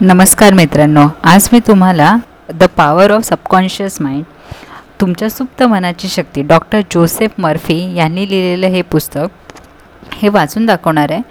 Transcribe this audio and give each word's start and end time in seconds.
नमस्कार 0.00 0.52
मित्रांनो 0.52 1.08
आज 1.24 1.48
मी 1.52 1.60
तुम्हाला 1.60 2.16
the 2.54 2.64
power 2.64 3.10
of 3.10 3.22
subconscious 3.22 4.00
mind 4.00 4.24
तुमच्या 5.00 5.30
सुप्त 5.30 5.62
मनाची 5.62 6.08
शक्ती 6.08 6.42
डॉक्टर 6.42 6.80
जोसेफ 6.80 7.30
मर्फी 7.38 7.94
यांनी 7.94 8.28
लिहिलेलं 8.30 8.66
हे 8.66 8.82
पुस्तक 8.82 9.52
हे 10.12 10.28
वाचून 10.28 10.66
दाखवणार 10.66 11.10
आहे. 11.10 11.22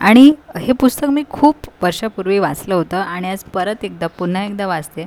आणि 0.00 0.32
हे 0.60 0.72
पुस्तक 0.72 1.06
मी 1.08 1.24
खूप 1.30 1.56
वर्षापूर्वी 1.82 2.38
वाचलं 2.38 2.74
होतं 2.74 2.96
आणि 2.96 3.30
आज 3.30 3.44
परत 3.44 3.84
एकदा 3.84 4.06
पुन्हा 4.06 4.44
एकदा 4.44 4.66
वाचते. 4.66 5.06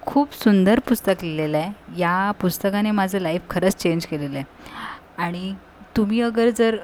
खूप 0.00 0.44
सुंदर 0.44 0.78
पुस्तक 0.78 1.14
लिहिलेलं 1.22 1.58
आहे. 1.58 2.00
या 2.00 2.32
पुस्तकाने 2.40 2.90
माझं 2.90 3.18
लाईफ 3.18 3.40
खरंच 3.50 3.76
चेंज 3.76 4.06
केलेलं 4.06 4.38
आहे. 4.38 4.44
आणि 5.18 5.54
तुम्ही 5.96 6.20
अगर 6.20 6.50
जर 6.58 6.76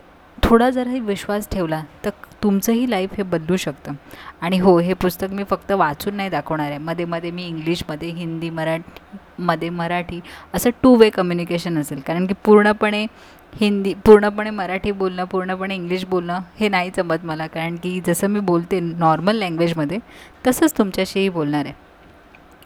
थोडा 0.42 0.70
जराही 0.70 1.00
विश्वास 1.00 1.48
ठेवला 1.52 1.82
तर 2.04 2.10
तुमचंही 2.42 2.90
लाईफ 2.90 3.14
हे 3.16 3.22
बदलू 3.22 3.56
शकतं. 3.56 3.92
आणि 4.40 4.58
हो 4.58 4.78
हे 4.78 4.94
पुस्तक 4.94 5.32
मी 5.32 5.44
फक्त 5.50 5.72
वाचून 5.72 6.14
नाही 6.14 6.30
दाखवणार 6.30 6.70
आहे. 6.70 6.78
मध्ये 6.78 7.04
मध्ये 7.04 7.30
मी 7.30 7.46
इंग्लिशमध्ये 7.46 8.08
हिंदी 8.10 8.50
मराठी 8.50 9.16
मध्ये 9.38 9.68
मराठी 9.70 10.20
असं 10.54 10.70
टू 10.82 10.94
वे 10.96 11.10
कम्युनिकेशन 11.10 11.78
असेल. 11.78 12.00
कारण 12.06 12.26
की 12.26 12.34
पूर्णपणे 12.44 13.06
हिंदी 13.54 13.92
पूर्णपणे 14.06 14.50
मराठी 14.50 14.90
बोलणं 14.92 15.24
पूर्णपणे 15.24 15.74
इंग्लिश 15.74 16.04
बोलणं 16.06 16.40
हे 16.60 16.68
नाही 16.68 16.90
जमत 16.96 17.24
मला. 17.24 17.46
कारण 17.46 17.76
की 17.76 18.00
जसं 18.06 18.28
मी 18.28 18.40
बोलते 18.40 18.80
नॉर्मल 18.80 19.36
लँग्वेजमध्ये 19.36 19.98
तसंच 20.46 20.76
तुमच्याशीही 20.78 21.28
बोलणार 21.28 21.64
आहे. 21.64 21.74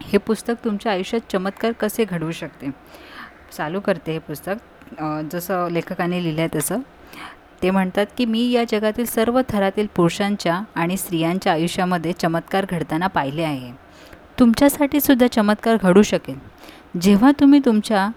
हे 0.02 0.18
पुस्तक 0.18 0.54
तुमच्या 0.64 0.92
आयुष्यात 0.92 1.30
चमत्कार 1.32 1.72
कसे 1.72 2.04
घडवू 2.04 2.30
शकते? 2.32 2.70
चालू 3.56 3.80
करते 3.80 4.12
हे 4.12 4.18
पुस्तक. 4.18 4.54
जसं 5.32 5.68
लेखकाने 5.70 6.22
लिहिलं 6.22 6.40
आहे 6.40 6.58
तसं. 6.58 6.80
ते 7.64 7.70
म्हणतात 7.70 8.06
की 8.18 8.24
मी 8.24 8.50
या 8.50 8.64
जगातील 8.72 9.04
सर्व 9.04 9.40
थरातील 9.48 9.86
पुरुषांच्या 9.96 10.60
आणि 10.74 10.96
स्त्रियांच्या 10.96 11.52
आयुष्यामध्ये 11.52 12.12
चमत्कार 12.12 12.66
घडताना 12.70 13.06
पाहिले 13.06 13.42
आहे. 13.42 13.72
तुमच्यासाठी 14.40 15.00
सुद्धा 15.00 15.26
चमत्कार 15.26 15.76
घडू 15.82 16.02
शकेल. 16.02 16.38
जेव्हा 17.00 17.30
तुम्ही 17.40 17.60
तुमच्या 17.64 18.08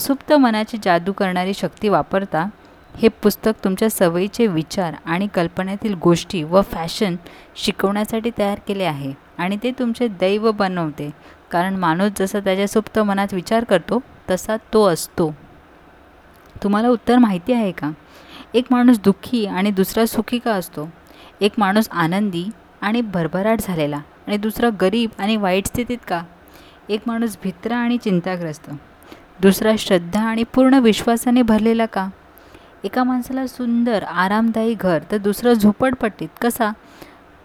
सुप्त 0.00 0.32
मनाची 0.32 0.78
जादू 0.84 1.12
करणारी 1.12 1.54
शक्ती 1.54 1.88
वापरता 1.88 2.44
हे 2.96 3.08
पुस्तक 3.08 3.64
तुमच्या 3.64 3.90
सवयीचे 3.90 4.46
विचार 4.46 4.94
आणि 5.04 5.28
कल्पनेतील 5.34 5.94
गोष्टी 5.94 6.42
व 6.42 6.60
फॅशन 6.60 7.16
शिकवण्यासाठी 7.56 8.30
तयार 8.38 8.58
केले 8.68 8.84
आहे 8.84 9.12
आणि 9.38 9.56
ते 9.62 9.70
तुमचे 9.70 10.08
दैव 10.08 10.50
बनवते. 10.50 11.10
कारण 11.50 11.76
माणूस 11.76 12.12
जसा 12.16 12.40
त्याच्या 12.40 12.68
सुप्त 12.68 12.98
मनात 12.98 13.34
विचार 13.34 13.64
करतो 13.64 14.02
तसा 14.30 14.56
तो 14.56 14.86
असतो. 14.86 15.34
तुम्हाला 16.62 16.88
उत्तर 16.88 17.18
माहिती 17.18 17.52
आहे 17.52 17.72
का? 17.72 17.90
एक 18.54 18.64
माणूस 18.70 18.98
दुःखी 18.98 19.46
आणि 19.46 19.70
दुसरा 19.70 20.06
सुखी 20.06 20.38
का 20.38 20.52
असतो? 20.52 20.90
एक 21.40 21.52
माणूस 21.58 21.88
आनंदी 21.90 22.44
आणि 22.80 23.00
भरभराट 23.00 23.58
झालेला 23.60 24.00
आणि 24.26 24.36
दुसरा 24.36 24.68
गरीब 24.80 25.10
आणि 25.18 25.36
वाईट 25.36 25.66
स्थितीत 25.66 25.98
का? 26.08 26.22
एक 26.88 27.00
माणूस 27.06 27.36
भित्र 27.44 27.72
आणि 27.72 27.96
चिंताग्रस्त. 27.98 28.70
दुसरा 29.40 29.72
श्रद्धा 29.78 30.22
आणि 30.22 30.42
पूर्ण 30.42 30.74
विश्वासाने 30.74 31.42
भरलेला 31.42 31.86
का? 31.86 32.08
एका 32.84 33.04
माणसाला 33.04 33.46
सुंदर 33.46 34.02
आरामदायी 34.02 34.74
घर 34.74 34.98
तर 35.12 35.16
दुसरं 35.16 35.52
झोपडपट्टीत 35.52 36.28
कसा 36.40 36.70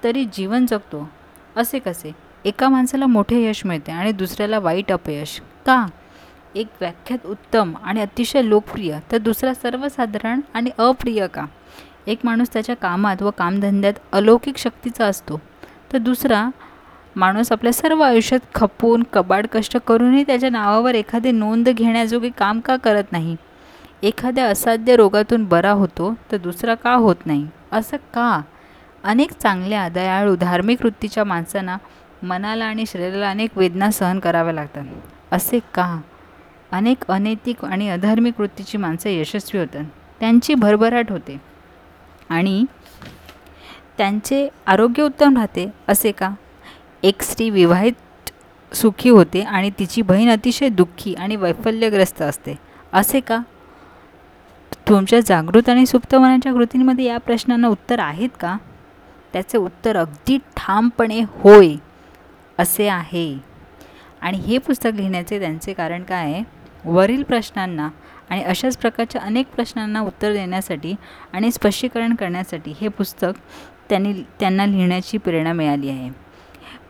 तरी 0.04 0.26
जीवन 0.26 0.66
जगतो? 0.66 1.10
असे 1.58 1.80
कसे? 1.80 2.12
एका 2.46 2.70
माणसाला 2.70 3.06
मोठे 3.06 3.50
यश 3.50 3.66
मिळते 3.66 3.92
आणि 3.92 4.12
दुसऱ्याला 4.12 4.60
वाईट 4.60 4.92
अपयश. 4.92 5.42
का? 5.66 5.86
एक 6.56 6.68
व्याख्यात 6.82 7.26
उत्तम 7.26 7.74
आणि 7.84 8.02
अतिशय 8.02 8.42
लोकप्रिय 8.42 9.00
तर 9.12 9.18
दुसरा 9.18 9.54
सर्वसाधारण 9.54 10.42
आणि 10.54 10.70
अप्रिय 10.78 11.28
का? 11.28 11.46
एक 12.08 12.20
माणूस 12.24 12.54
त्याच्या 12.54 12.76
कामात 12.76 13.22
व 13.22 13.32
कामधंद्यात 13.38 13.94
अलौकिक 14.12 14.58
शक्तीचा 14.58 15.06
असतो. 15.06 15.42
तर 15.94 15.98
दुसरा 15.98 16.50
माणूस 17.16 17.52
आपल्या 17.52 17.74
सर्व 17.74 18.02
आयुष्यात 18.02 18.40
खपून 18.56 19.04
कबाड 19.14 19.48
कष्ट 19.52 19.78
करूनही 19.78 20.24
त्याच्या 20.24 20.50
नावावर 20.50 20.96
एखादी 20.96 21.32
नोंद 21.32 21.70
घेण्याजोगे 21.70 22.30
काम 22.30 22.60
का 22.60 22.76
करत 22.76 23.12
नाही? 23.12 23.36
एखाद्या 24.04 24.46
असाध्य 24.46 24.96
रोगातून 24.96 25.46
बरा 25.46 25.72
होतो 25.72 26.14
तर 26.32 26.38
दुसरा 26.38 26.76
का 26.76 26.94
होत 26.94 27.16
नाही? 27.26 27.48
असं 27.72 27.98
का? 27.98 28.42
अनेक 29.04 29.32
चांगल्या 29.32 29.90
दयाळू 29.90 30.36
धार्मिक 30.36 30.82
वृत्तीच्या 30.82 31.24
माणसांना 31.24 31.78
मनाला 32.24 32.66
आणि 32.66 32.86
शरीराला 32.88 33.30
अनेक 33.30 33.58
वेदना 33.58 33.92
सहन 33.92 34.20
कराव्या 34.20 34.54
लागतात. 34.54 34.86
असे 35.32 35.60
का? 35.60 36.02
अनेक 36.72 37.04
अनैतिक 37.08 37.66
आणि 37.66 37.90
अधार्मिक 37.90 38.40
वृत्तीची 38.40 38.78
माणसं 38.78 39.10
यशस्वी 39.10 39.60
होतात. 39.60 39.84
त्यांची 40.20 40.54
भरभराट 40.54 41.12
होते. 41.12 41.42
आणि 42.30 42.66
त्यांचे 43.98 44.50
आरोग्य 44.68 45.04
उत्तम 45.04 45.38
राहते 45.38 45.74
असे 45.88 46.12
का? 46.12 46.30
एक 47.04 47.22
स्त्री 47.22 47.50
विवाहित 47.50 47.94
सुखी 48.76 49.10
होते 49.10 49.42
आणि 49.42 49.70
तिची 49.80 50.02
बहीण 50.02 50.30
अतिशय 50.30 50.70
दुःखी 50.70 51.14
आणि 51.14 51.36
वैफल्यग्रस्त 51.36 52.22
असते. 52.22 52.56
असे 52.94 53.20
का? 53.20 53.40
तुमच्या 54.90 55.20
जागृत 55.20 55.70
आणि 55.70 55.86
सुप्त 55.86 56.16
मनाच्या 56.16 56.54
कृतींमध्ये 56.54 57.06
या 57.06 57.18
प्रश्नांना 57.18 57.68
उत्तर 57.68 58.00
आहेत 58.00 58.30
का? 58.40 58.58
त्याचे 59.34 59.58
उत्तर 59.58 59.96
अगदी 59.96 60.38
ठामपणे 60.38 61.20
होय 61.20 61.76
असे 62.58 62.88
आहे. 62.88 63.55
आणि 64.26 64.38
हे 64.38 64.58
पुस्तक 64.58 64.92
लिहिण्याचे 64.96 65.40
त्यांचे 65.40 65.74
कारण 65.74 66.04
काय 66.04 66.24
आहे? 66.24 66.44
वरील 66.86 67.24
प्रश्नांना 67.24 67.88
आणि 68.30 68.44
अशाच 68.44 68.78
प्रकारच्या 68.78 69.22
अनेक 69.22 69.48
प्रश्नांना 69.48 70.02
उत्तर 70.02 70.34
देण्यासाठी 70.34 70.94
आणि 71.34 71.52
स्पष्टीकरण 71.52 72.16
करण्यासाठी 72.16 72.74
हे 72.82 72.88
पुस्तक 72.88 73.40
त्यांनी 73.90 74.14
त्यांना 74.40 74.66
लिहिण्याची 74.66 75.18
प्रेरणा 75.18 75.54
मिळाली 75.54 75.90
आहे. 75.90 76.10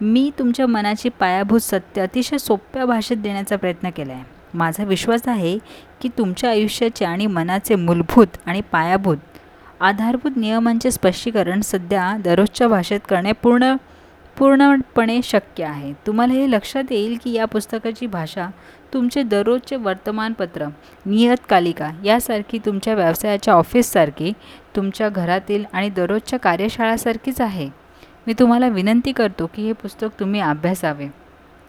मी 0.02 0.30
तुमच्या 0.40 0.68
मनाची 0.68 1.10
पायाभूत 1.10 1.60
सत्य 1.60 2.02
अतिशय 2.02 2.38
सोप्या 2.38 2.86
भाषेत 2.86 3.18
देण्याचा 3.18 3.56
प्रयत्न 3.56 3.90
केला 3.90 4.14
आहे 4.14 4.24
माझा 4.54 4.84
विश्वास 4.84 5.28
आहे 5.28 5.58
की 6.02 6.10
तुमच्या 6.18 6.50
आयुष्याचे 6.50 7.06
आणि 7.06 7.28
मनाचे 7.28 7.76
मूलभूत 7.76 8.38
आणि 8.46 8.62
पायाभूत 8.72 9.18
आधारभूत 9.80 10.38
नियमांचे 10.38 10.92
स्पष्टीकरण 10.92 11.62
सध्या 11.62 12.16
दररोजच्या 12.20 12.68
भाषेत 12.68 13.00
करणे 13.10 13.32
पूर्ण 13.32 13.76
पूर्णपणे 14.38 15.20
शक्य 15.24 15.64
आहे. 15.64 15.92
तुम्हाला 16.08 16.34
हे 16.34 16.50
लक्षात 16.52 16.92
येईल 16.92 17.18
की 17.24 17.32
या 17.32 17.46
पुस्तकाची 17.46 18.08
भाषा 18.08 18.48
तुमचे 18.94 19.24
दररोजचे 19.24 19.76
वर्तमानपत्र 19.76 20.66
नियतकालिका 21.06 21.90
यासारखी 22.04 22.60
तुमच्या 22.66 22.94
व्यवसायाच्या 22.96 23.54
ऑफिससारखी 23.54 24.32
तुमच्या 24.76 25.10
घरातील 25.10 25.64
आणि 25.74 25.90
दररोजच्या 25.90 26.40
कार्यशाळासारखीच 26.40 27.42
आहे. 27.42 27.70
मी 28.28 28.34
तुम्हाला 28.34 28.68
विनंती 28.68 29.12
करतो 29.12 29.46
की 29.56 29.66
हे 29.66 29.74
पुस्तक 29.74 30.20
तुम्ही 30.20 30.42
अभ्यासावे 30.42 31.08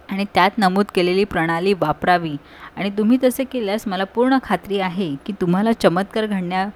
आणि 0.09 0.25
त्यात 0.34 0.59
नमूद 0.59 0.87
केलेली 0.94 1.25
प्रणाली 1.25 1.72
वापरावी 1.72 2.37
आणि 2.76 2.91
तुम्ही 2.99 3.19
तसे 3.25 3.44
केल्यास 3.44 3.87
मला 3.88 4.05
पूर्ण 4.05 4.38
खात्री 4.44 4.78
आहे 4.81 5.15
की 5.26 5.32
तुम्हाला 5.41 5.72
चमत्कार 5.72 6.26
घडण्या 6.26 6.69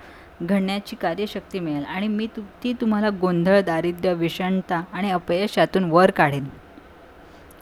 घडण्याची 0.42 0.96
कार्यशक्ती 0.96 1.60
मिळेल. 1.60 1.84
आणि 1.84 2.08
मी 2.08 2.26
तु 2.26 2.40
ती 2.62 2.72
तुम्हाला 2.72 3.08
गोंधळ 3.20 3.60
दारिद्र्य 3.60 4.14
विषणता 4.14 4.82
आणि 4.92 5.10
अपयशातून 5.10 5.84
वर 5.84 6.10
काढेन. 6.10 6.44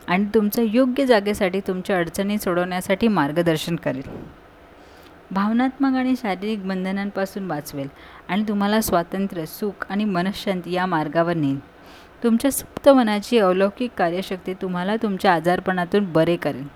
आणि 0.06 0.24
तुमच्या 0.34 0.64
योग्य 0.68 1.06
जागेसाठी 1.06 1.60
तुमच्या 1.60 1.96
अडचणी 1.96 2.38
सोडवण्यासाठी 2.38 3.08
मार्गदर्शन 3.08 3.76
करेल. 3.76 4.02
भावनात्मक 5.30 5.96
आणि 5.96 6.14
शारीरिक 6.22 6.68
बंधनांपासून 6.68 7.50
वाचवेल 7.50 7.88
आणि 8.28 8.44
तुम्हाला 8.48 8.80
स्वातंत्र्य 8.80 9.46
सुख 9.46 9.86
आणि 9.90 10.04
मनशांती 10.04 10.72
या 10.72 10.86
मार्गावर 10.86 11.34
नेईल. 11.34 11.58
तुमच्या 12.22 12.52
सुप्त 12.52 12.88
मनाची 12.88 13.38
अलौकिक 13.38 13.90
कार्यशक्ती 13.96 14.54
तुम्हाला 14.54 14.96
तुमच्या 14.96 15.34
आजारपणातून 15.34 16.12
बरे 16.12 16.36
करेल. 16.36 16.66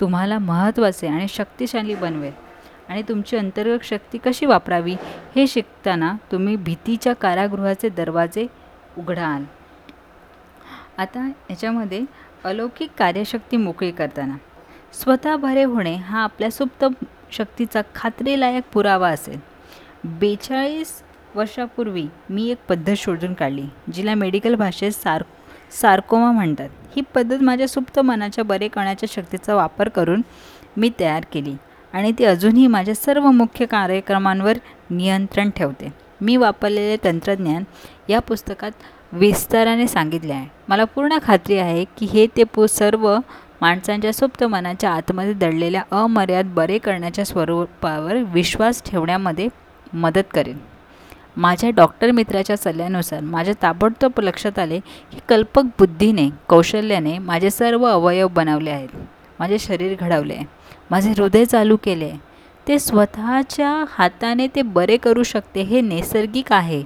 तुम्हाला 0.00 0.38
महत्त्वाचे 0.38 1.06
आणि 1.06 1.28
शक्तिशाली 1.28 1.94
बनवेल. 1.94 2.49
आणि 2.90 3.02
तुमची 3.08 3.36
अंतर्गत 3.36 3.84
शक्ती 3.84 4.18
कशी 4.18 4.46
वापरावी 4.46 4.94
हे 5.36 5.46
शिकताना 5.46 6.12
तुम्ही 6.32 6.56
भीतीच्या 6.56 7.12
कारागृहाचे 7.12 7.88
दरवाजे 7.88 8.46
उघडाल. 8.98 9.44
आता 10.98 11.28
याच्यामध्ये 11.50 12.00
अलौकिक 12.44 12.90
कार्यशक्ती 12.98 13.56
मोकळी 13.56 13.90
करताना. 13.90 14.36
स्वतः 14.92 15.36
बरे 15.36 15.64
होणे 15.64 15.94
हा 15.94 16.22
आपल्या 16.22 16.50
सुप्त 16.50 16.84
शक्तीचा 17.32 17.82
खात्रीलायक 17.94 18.64
पुरावा 18.72 19.08
असेल. 19.08 19.38
बेचाळीस 20.04 21.02
वर्षापूर्वी 21.34 22.06
मी 22.30 22.48
एक 22.50 22.58
पद्धत 22.68 22.94
शोधून 22.96 23.34
काढली 23.34 23.66
जिला 23.92 24.14
मेडिकल 24.14 24.54
भाषेत 24.54 24.92
सार 24.92 25.22
सार्कोमा 25.80 26.32
म्हणतात. 26.32 26.68
ही 26.96 27.02
पद्धत 27.14 27.42
माझ्या 27.42 27.68
सुप्त 27.68 27.98
मनाच्या 28.00 28.44
बरे 28.44 28.68
करण्याच्या 28.68 29.08
शक्तीचा 29.12 29.54
वापर 29.54 29.88
करून 29.88 30.22
मी 30.76 30.90
तयार 31.00 31.24
केली. 31.32 31.56
आणि 31.92 32.12
ती 32.18 32.24
अजूनही 32.24 32.66
माझ्या 32.66 32.94
सर्व 32.94 33.30
मुख्य 33.30 33.66
कार्यक्रमांवर 33.66 34.58
नियंत्रण 34.90 35.50
ठेवते. 35.56 35.92
मी 36.20 36.36
वापरलेले 36.36 36.96
तंत्रज्ञान 37.04 37.64
या 38.08 38.20
पुस्तकात 38.20 38.72
विस्ताराने 39.12 39.86
सांगितले 39.88 40.32
आहे. 40.32 40.46
मला 40.68 40.84
पूर्ण 40.84 41.18
खात्री 41.22 41.58
आहे 41.58 41.84
की 41.96 42.06
हे 42.06 42.26
ते 42.36 42.44
पु 42.44 42.66
सर्व 42.66 43.08
माणसांच्या 43.60 44.12
सुप्त 44.12 44.44
मनाच्या 44.44 44.90
आतमध्ये 44.90 45.32
दडलेल्या 45.32 45.82
अमर्याद 45.92 46.52
बरे 46.54 46.78
करण्याच्या 46.78 47.24
स्वरूपावर 47.24 48.16
विश्वास 48.32 48.82
ठेवण्यामध्ये 48.86 49.48
मदत 49.92 50.30
करेल 50.34 50.58
माझ्या 51.36 51.70
डॉक्टर 51.70 52.10
मित्राच्या 52.10 52.56
सल्ल्यानुसार 52.56 53.20
माझ्या 53.22 53.54
ताबडतोब 53.62 54.20
लक्षात 54.20 54.58
आले 54.58 54.78
की 55.12 55.18
कल्पक 55.28 55.64
बुद्धीने 55.78 56.28
कौशल्याने 56.48 57.16
माझे 57.18 57.50
सर्व 57.50 57.84
अवयव 57.86 58.28
बनवले 58.28 58.70
आहेत. 58.70 58.88
माझे 59.38 59.58
शरीर 59.58 59.94
घडवले 60.00 60.38
माझे 60.90 61.10
हृदय 61.10 61.44
चालू 61.44 61.76
केले. 61.84 62.12
ते 62.68 62.78
स्वतःच्या 62.78 63.84
हाताने 63.90 64.46
ते 64.54 64.62
बरे 64.62 64.96
करू 64.96 65.22
शकते 65.22 65.62
हे 65.62 65.80
नैसर्गिक 65.80 66.52
आहे. 66.52 66.82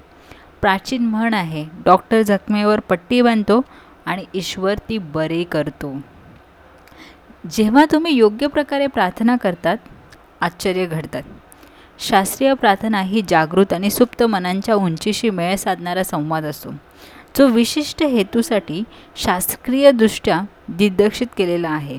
प्राचीन 0.61 1.03
म्हण 1.03 1.35
आहे 1.35 1.65
डॉक्टर 1.85 2.23
जखमेवर 2.23 2.81
पट्टी 2.81 3.21
बांधतो 3.23 3.61
आणि 4.06 4.25
ईश्वर 4.35 4.79
ती 4.89 4.99
बरे 4.99 5.43
करतो. 5.45 5.95
जेव्हा 7.51 7.85
तुम्ही 7.93 8.12
योग्य 8.12 8.47
प्रकारे 8.47 8.87
प्रार्थना 8.87 9.37
करतात 9.37 9.77
आश्चर्य 10.41 10.87
घडतात. 10.87 11.23
शास्त्रीय 11.99 12.55
प्रार्थना 12.55 13.00
ही 13.00 13.23
जागृत 13.29 13.73
आणि 13.73 13.91
सुप्त 13.91 14.23
मनांच्या 14.23 14.75
उंचीशी 14.75 15.31
मेळ 15.31 15.57
साधणारा 15.57 16.03
संवाद 16.05 16.45
असतो 16.45 16.71
जो 17.39 17.47
विशिष्ट 17.47 18.03
हेतूसाठी 18.03 18.83
शास्त्रीयदृष्ट्या 19.17 20.41
दिग्दर्शित 20.69 21.27
केलेला 21.37 21.69
आहे. 21.69 21.99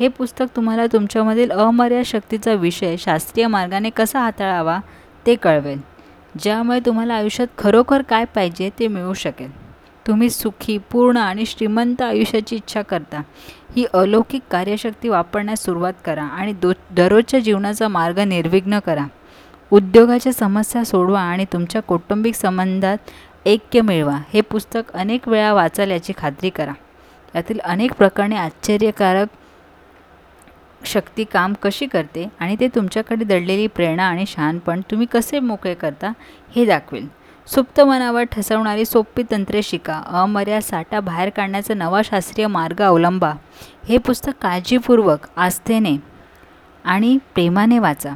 हे 0.00 0.08
पुस्तक 0.08 0.46
तुम्हाला 0.56 0.86
तुमच्यामधील 0.86 1.50
अमर्याद 1.50 2.04
शक्तीचा 2.04 2.52
विषय 2.52 2.96
शास्त्रीय 2.96 3.46
मार्गाने 3.46 3.90
कसा 3.90 4.20
हाताळावा 4.20 4.78
ते 5.26 5.34
कळवेल. 5.34 5.80
ज्यामुळे 6.42 6.80
तुम्हाला 6.86 7.14
आयुष्यात 7.14 7.48
खरोखर 7.58 8.02
काय 8.02 8.24
पाहिजे 8.24 8.70
ते 8.78 8.88
मिळू 8.88 9.14
शकेल. 9.14 9.50
तुम्ही 10.06 10.30
सुखी 10.30 10.78
पूर्ण 10.78 11.16
आणि 11.16 11.46
श्रीमंत 11.46 12.02
आयुष्याची 12.02 12.56
इच्छा 12.56 12.82
करता. 12.82 13.22
ही 13.76 13.84
अलौकिक 13.94 14.42
कार्यशक्ती 14.50 15.08
वापरण्यास 15.08 15.64
सुरुवात 15.64 15.92
करा 16.04 16.24
आणि 16.24 16.52
दो 16.52 16.72
दररोजच्या 16.90 17.40
जीवनाचा 17.40 17.88
मार्ग 17.88 18.18
निर्विघ्न 18.18 18.78
करा. 18.78 19.06
उद्योगाच्या 19.70 20.32
समस्या 20.32 20.84
सोडवा 20.84 21.20
आणि 21.20 21.44
तुमच्या 21.44 21.82
कौटुंबिक 21.82 22.34
संबंधात 22.34 22.98
ऐक्य 23.46 23.80
मिळवा. 23.80 24.18
हे 24.32 24.40
पुस्तक 24.40 24.92
अनेक 24.94 25.28
वेळा 25.28 25.52
वाचाल 25.52 25.90
याची 25.90 26.12
खात्री 26.18 26.50
करा. 26.50 26.72
यातील 27.34 27.60
अनेक 27.60 27.92
प्रकरणे 27.92 28.36
आश्चर्यकारक 28.36 29.28
शक्ती 30.84 31.24
काम 31.24 31.52
कशी 31.62 31.86
करते 31.86 32.28
आणि 32.40 32.56
ते 32.60 32.68
तुमच्याकडे 32.68 33.24
दडलेली 33.24 33.66
प्रेरणा 33.66 34.04
आणि 34.04 34.24
शहाणपण 34.26 34.80
तुम्ही 34.80 35.06
कसे 35.06 35.40
मोकळे 35.40 35.74
करता 35.74 36.12
हे 36.56 36.64
दाखवेल. 36.64 37.08
सुप्त 37.46 37.80
मनावर 37.80 38.22
ठसवणारी 38.22 38.84
सोपी 38.84 39.22
तंत्रे 39.30 39.62
शिका. 39.62 40.02
अमर्याद 40.06 40.62
साठा 40.62 41.00
बाहेर 41.00 41.28
काढण्याचा 41.28 41.74
नवा 41.74 42.02
शास्त्रीय 42.04 42.46
मार्ग 42.46 42.82
अवलंबा. 42.82 43.32
हे 43.88 43.98
पुस्तक 43.98 44.32
काळजीपूर्वक 44.42 45.18
आस्थेने 45.36 45.96
आणि 46.84 47.18
प्रेमाने 47.34 47.78
वाचा. 47.78 48.10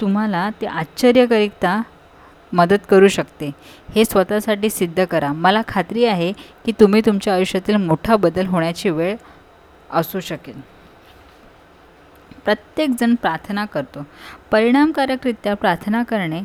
तुम्हाला 0.00 0.50
ते 0.60 0.66
आश्चर्यकरिता 0.66 1.82
मदत 2.52 2.86
करू 2.90 3.08
शकते. 3.08 3.50
हे 3.94 4.04
स्वतःसाठी 4.04 4.70
सिद्ध 4.70 5.04
करा. 5.04 5.32
मला 5.32 5.62
खात्री 5.68 6.04
आहे 6.04 6.32
की 6.32 6.72
तुम्ही 6.72 7.00
तुमच्या 7.06 7.34
आयुष्यातील 7.34 7.76
मोठा 7.76 8.16
बदल 8.16 8.46
होण्याची 8.46 8.90
वेळ 8.90 9.16
असू 9.90 10.20
शकेल. 10.20 10.79
प्रत्येकजण 12.44 13.14
प्रार्थना 13.14 13.64
करतो. 13.64 14.06
परिणामकारकरित्या 14.50 15.54
प्रार्थना 15.54 16.02
करणे 16.02 16.42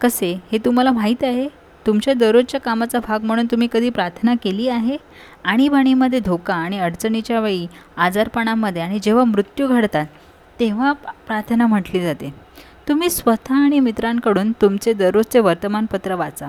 कसे? 0.00 0.32
हे 0.52 0.58
तुम्हाला 0.58 0.92
माहीत 0.92 1.22
आहे? 1.22 1.48
तुमच्या 1.86 2.14
दररोजच्या 2.14 2.60
कामाचा 2.60 2.98
भाग 2.98 3.22
म्हणून 3.22 3.46
तुम्ही 3.46 3.68
कधी 3.72 3.90
प्रार्थना 3.90 4.34
केली 4.42 4.68
आहे? 4.68 4.96
आणीबाणीमध्ये 5.44 6.20
धोका 6.20 6.54
आणि 6.54 6.78
अडचणीच्या 6.78 7.40
वेळी 7.40 7.66
आजारपणामध्ये 7.96 8.82
आणि 8.82 8.98
जेव्हा 8.98 9.24
मृत्यू 9.24 9.68
घडतात 9.68 10.06
तेव्हा 10.60 10.92
प्रार्थना 10.92 11.66
म्हटली 11.66 12.00
जाते. 12.00 12.34
तुम्ही 12.88 13.10
स्वतः 13.10 13.54
आणि 13.54 13.80
मित्रांकडून 13.80 14.52
तुमचे 14.52 14.92
दररोजचे 14.92 15.38
वर्तमानपत्र 15.38 16.14
वाचा. 16.14 16.48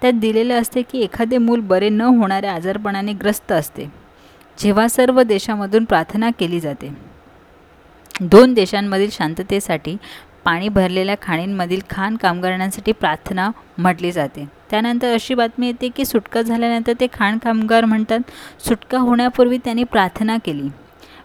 त्यात 0.00 0.12
दिलेले 0.12 0.54
असते 0.54 0.82
की 0.82 1.00
एखादे 1.00 1.38
मूल 1.38 1.60
बरे 1.60 1.88
न 1.88 2.00
होणाऱ्या 2.00 2.52
आजारपणाने 2.54 3.12
ग्रस्त 3.12 3.52
असते. 3.52 3.90
जेव्हा 4.58 4.88
सर्व 4.88 5.22
देशामधून 5.22 5.84
प्रार्थना 5.84 6.30
केली 6.30 6.60
जाते. 6.60 7.07
दोन 8.20 8.54
देशांमधील 8.54 9.08
शांततेसाठी 9.12 9.96
पाणी 10.44 10.68
भरलेल्या 10.68 11.14
खाणींमधील 11.22 11.80
खाण 11.90 12.16
कामगारांसाठी 12.16 12.92
प्रार्थना 12.92 13.50
म्हटली 13.78 14.12
जाते. 14.12 14.48
त्यानंतर 14.70 15.12
अशी 15.12 15.34
बातमी 15.34 15.66
येते 15.66 15.88
की 15.88 16.04
सुटका 16.04 16.42
झाल्यानंतर 16.42 16.92
ते 17.00 17.06
खाण 17.12 17.38
कामगार 17.38 17.84
म्हणतात 17.84 18.20
सुटका 18.68 18.98
होण्यापूर्वी 18.98 19.58
त्यांनी 19.58 19.84
प्रार्थना 19.84 20.36
केली. 20.44 20.68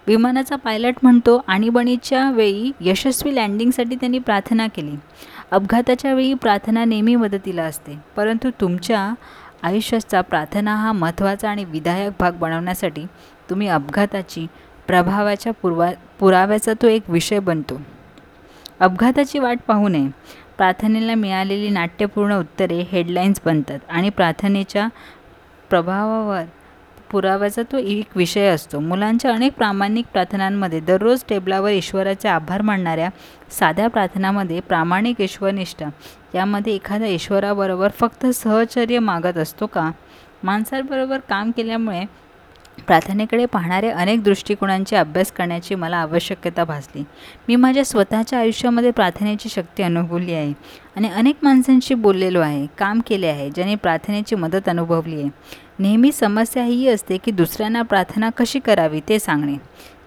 विमानाचा 0.07 0.55
पायलट 0.55 0.95
म्हणतो 1.03 1.43
आणीबाणीच्या 1.47 2.31
वेळी 2.31 2.71
यशस्वी 2.81 3.35
लँडिंगसाठी 3.35 3.95
त्यांनी 3.95 4.19
प्रार्थना 4.19 4.67
केली. 4.67 4.95
अपघाताच्या 5.51 6.13
वेळी 6.13 6.33
प्रार्थना 6.33 6.85
नेहमी 6.85 7.15
मदतीला 7.15 7.63
असते. 7.63 7.97
परंतु 8.15 8.49
तुमच्या 8.61 9.13
आयुष्याचा 9.63 10.21
प्रार्थना 10.21 10.75
हा 10.75 10.91
महत्त्वाचा 10.91 11.49
आणि 11.49 11.63
विधायक 11.63 12.13
भाग 12.19 12.31
बनवण्यासाठी 12.31 13.05
तुम्ही 13.49 13.67
अपघाताची 13.67 14.47
प्रभावाच्या 14.87 15.53
पुरवा 15.53 15.89
पुराव्याचा 16.19 16.73
तो 16.81 16.87
एक 16.87 17.09
विषय 17.09 17.39
बनतो. 17.39 17.81
अपघाताची 18.79 19.39
वाट 19.39 19.59
पाहू 19.67 19.87
नये. 19.87 20.07
प्रार्थनेला 20.57 21.15
मिळालेली 21.15 21.69
नाट्यपूर्ण 21.69 22.39
उत्तरे 22.39 22.79
हेडलाईन्स 22.91 23.41
बनतात 23.45 23.79
आणि 23.89 24.09
प्रार्थनेच्या 24.09 24.87
प्रभावावर 25.69 26.43
पुराव्याचा 27.11 27.61
तो 27.71 27.77
एक 27.77 28.17
विषय 28.17 28.47
असतो. 28.47 28.79
मुलांच्या 28.79 29.33
अनेक 29.33 29.53
प्रामाणिक 29.53 30.05
प्रार्थनांमध्ये 30.13 30.79
दररोज 30.79 31.23
टेबलावर 31.29 31.71
ईश्वराचे 31.71 32.27
आभार 32.27 32.61
मानणाऱ्या 32.61 33.09
साध्या 33.51 33.87
प्रार्थनामध्ये 33.87 34.59
प्रामाणिक 34.59 35.21
ईश्वरनिष्ठा 35.21 35.89
यामध्ये 36.35 36.73
एखाद्या 36.75 37.07
ईश्वराबरोबर 37.07 37.91
फक्त 37.99 38.25
सहचर्य 38.25 38.99
मागत 38.99 39.37
असतो 39.37 39.65
का? 39.65 39.89
माणसाबरोबर 40.43 41.19
काम 41.29 41.51
केल्यामुळे 41.51 42.05
प्रार्थनेकडे 42.81 43.45
पाहणाऱ्या 43.45 43.97
अनेक 43.97 44.23
दृष्टिकोनांचे 44.23 44.95
अभ्यास 44.95 45.31
करण्याची 45.31 45.75
मला 45.75 45.97
आवश्यकता 45.97 46.63
भासली. 46.63 47.03
मी 47.47 47.55
माझ्या 47.55 47.85
स्वतःच्या 47.85 48.39
आयुष्यामध्ये 48.39 48.91
प्रार्थनेची 48.91 49.49
शक्ती 49.49 49.83
अनुभवली 49.83 50.33
आहे 50.33 50.53
आणि 50.95 51.09
अनेक 51.09 51.35
माणसांशी 51.43 51.93
बोललेलो 51.93 52.39
आहे 52.39 52.67
काम 52.77 53.01
केले 53.07 53.27
आहे 53.27 53.49
ज्यांनी 53.49 53.75
प्रार्थनेची 53.75 54.35
मदत 54.35 54.69
अनुभवली 54.69 55.21
आहे. 55.21 55.29
नेहमी 55.79 56.11
समस्या 56.11 56.63
ही 56.63 56.87
असते 56.87 57.17
की 57.17 57.31
दुसऱ्यांना 57.31 57.81
प्रार्थना 57.81 58.29
कशी 58.29 58.59
करावी 58.59 59.01
ते 59.09 59.19
सांगणे. 59.19 59.55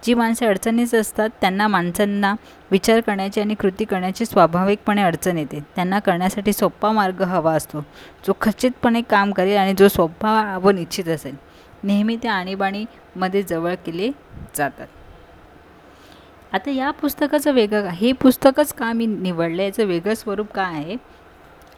जी 0.03 0.13
माणसे 0.13 0.45
अडचणीच 0.45 0.95
असतात 0.95 1.29
त्यांना 1.41 1.67
माणसांना 1.67 2.33
विचार 2.71 2.99
करण्याची 2.99 3.41
आणि 3.41 3.53
कृती 3.53 3.85
करण्याची 3.85 4.25
स्वाभाविकपणे 4.25 5.01
अडचण 5.01 5.37
येते. 5.37 5.59
त्यांना 5.75 5.99
करण्यासाठी 5.99 6.53
सोपा 6.53 6.91
मार्ग 6.91 7.21
हवा 7.21 7.53
असतो. 7.53 7.81
जो 8.27 8.33
खचितपणे 8.41 9.01
काम 9.01 9.31
करेल 9.31 9.57
आणि 9.57 9.73
जो 9.79 9.87
सोपा 9.87 10.59
व 10.63 10.69
निश्चित 10.69 11.07
असेल. 11.07 11.46
नेहमी 11.83 12.15
त्या 12.15 12.33
आणीबाणीमध्ये 12.33 13.41
जवळ 13.43 13.73
केले 13.85 14.09
जातात. 14.57 14.87
आता 16.53 16.71
या 16.71 16.91
पुस्तकाचं 16.91 17.53
वेगळं 17.53 17.87
हे 17.89 18.11
पुस्तकच 18.11 18.73
का 18.73 18.91
मी 18.93 19.05
निवडलं 19.05 19.63
याचं 19.63 19.85
वेगळं 19.85 20.13
स्वरूप 20.13 20.51
काय 20.53 20.73
आहे 20.73 20.95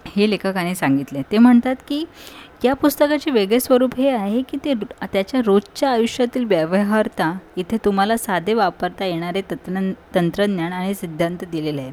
हे 0.07 0.29
लेखकाने 0.29 0.75
सांगितले 0.75 1.21
ते 1.31 1.37
म्हणतात 1.37 1.75
की 1.87 2.03
या 2.63 2.73
पुस्तकाचे 2.73 3.31
वेगळे 3.31 3.59
स्वरूप 3.59 3.95
हे 3.97 4.09
आहे 4.09 4.41
की 4.41 4.57
ते 4.65 4.73
त्याच्या 5.03 5.41
रोजच्या 5.45 5.89
आयुष्यातील 5.89 6.45
व्यवहारता 6.45 7.31
इथे 7.57 7.77
तुम्हाला 7.85 8.17
साधे 8.17 8.53
वापरता 8.53 9.05
येणारे 9.05 9.41
तंत्र 9.51 9.91
तंत्रज्ञान 10.15 10.73
आणि 10.73 10.93
सिद्धांत 10.93 11.43
दिलेले 11.51 11.81
आहे 11.81 11.91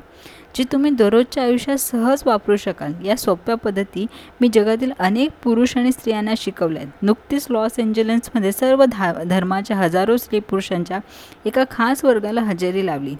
जी 0.56 0.64
तुम्ही 0.64 0.90
दररोजच्या 0.90 1.42
आयुष्यात 1.42 1.76
सहज 1.76 2.22
वापरू 2.26 2.56
शकाल. 2.56 2.92
या 3.04 3.16
सोप्या 3.16 3.54
पद्धती 3.54 4.06
मी 4.40 4.48
जगातील 4.52 4.92
अनेक 4.98 5.30
पुरुष 5.42 5.76
आणि 5.76 5.92
स्त्रियांना 5.92 6.34
शिकवल्या 6.36 6.82
आहेत. 6.82 6.92
नुकतीच 7.02 7.46
लॉस 7.50 7.78
एंजलन्समध्ये 7.78 8.52
सर्व 8.52 8.84
धा 8.84 9.12
धर्माच्या 9.26 9.76
हजारो 9.76 10.16
स्त्री 10.16 10.40
पुरुषांच्या 10.40 10.98
एका 11.46 11.64
खास 11.70 12.04
वर्गाला 12.04 12.40
हजेरी 12.40 12.86
लावली. 12.86 13.14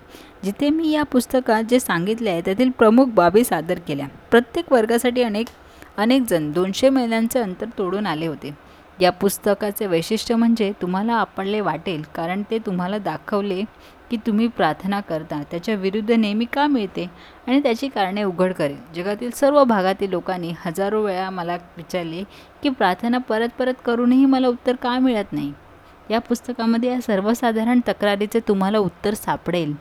जिथे 0.45 0.71
मी 0.71 0.90
या 0.90 1.02
पुस्तकात 1.02 1.64
जे 1.64 1.81
सांगितले 1.81 2.31
आहे 2.31 2.40
त्यातील 2.40 2.71
प्रमुख 2.71 3.07
बाबी 3.07 3.45
सादर 3.45 3.78
केल्या. 3.78 4.07
प्रत्येक 4.31 4.73
वर्गासाठी 4.73 5.23
अनेक 5.23 5.47
अनेक 5.99 6.23
जण 6.31 6.50
दोनशे 6.52 6.90
मैलांचे 6.90 7.38
अंतर 7.38 7.66
तोडून 7.78 8.07
आले 8.07 8.26
होते. 8.26 8.55
या 9.00 9.11
पुस्तकाचे 9.12 9.87
वैशिष्ट्य 9.87 10.35
म्हणजे 10.35 10.73
तुम्हाला 10.83 11.14
आपणले 11.14 11.61
वाटेल 11.61 12.02
कारण 12.14 12.43
ते 12.50 12.59
तुम्हाला 12.59 12.99
दाखवले 12.99 13.62
की 14.11 14.17
तुम्ही 14.17 14.49
प्रार्थना 14.49 15.01
करता. 15.01 15.43
त्याच्या 15.51 15.75
विरुद्ध 15.75 16.11
नेहमी 16.11 16.45
का 16.45 16.67
मिळते? 16.67 17.11
आणि 17.47 17.63
त्याची 17.63 17.89
कारणे 17.89 18.23
उघड 18.23 18.53
करेल. 18.53 18.77
जगातील 18.95 19.31
सर्व 19.31 19.65
भागातील 19.65 20.11
लोकांनी 20.11 20.53
हजारो 20.59 21.03
वेळा 21.05 21.31
मला 21.31 21.55
विचारले 21.77 22.25
की 22.63 22.69
प्रार्थना 22.69 23.19
परत 23.19 23.49
परत 23.59 23.75
करूनही 23.85 24.27
मला 24.27 24.49
उत्तर 24.49 24.77
का 24.77 24.99
मिळत 24.99 25.33
नाही? 25.33 25.53
या 26.11 26.19
पुस्तकामध्ये 26.19 26.91
या 26.91 27.01
सर्वसाधारण 27.01 27.81
तक्रारीचे 27.89 28.41
तुम्हाला 28.41 28.79
उत्तर 28.79 29.15
सापडेल. 29.15 29.75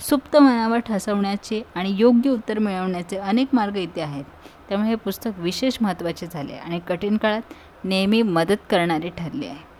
सुप्त 0.00 0.36
मनावर 0.36 0.78
ठसवण्याचे 0.78 1.62
आणि 1.74 1.94
योग्य 1.98 2.30
उत्तर 2.30 2.58
मिळवण्याचे 2.58 3.16
अनेक 3.16 3.48
मार्ग 3.52 3.76
इथे 3.76 4.00
आहेत. 4.00 4.24
त्यामुळे 4.68 4.90
हे 4.90 4.96
पुस्तक 4.96 5.30
विशेष 5.36 5.78
महत्त्वाचे 5.80 6.26
झाले 6.26 6.52
आणि 6.52 6.80
कठीण 6.88 7.16
काळात 7.16 7.42
नेहमी 7.84 8.22
मदत 8.22 8.56
करणारे 8.70 9.08
ठरले 9.08 9.46
आहे. 9.46 9.72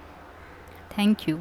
थँक्यू. 0.97 1.37